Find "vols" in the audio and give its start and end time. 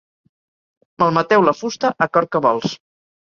2.49-2.75